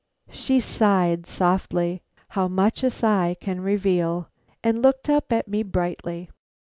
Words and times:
She 0.31 0.59
sighed 0.59 1.27
softly 1.27 2.01
how 2.29 2.47
much 2.47 2.81
a 2.81 2.89
sigh 2.89 3.35
can 3.39 3.61
reveal! 3.61 4.29
and 4.63 4.81
looked 4.81 5.11
up 5.11 5.31
at 5.31 5.47
me 5.47 5.61
brightly. 5.61 6.27